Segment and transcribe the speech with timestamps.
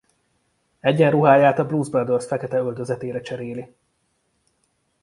[0.79, 3.75] Egyenruháját a Blues Brothers fekete öltözetére cseréli.